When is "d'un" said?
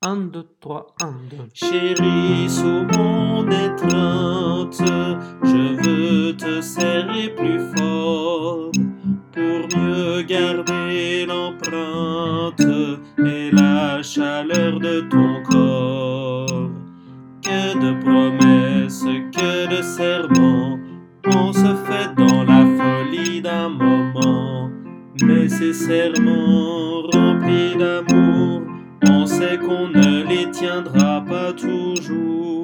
23.42-23.70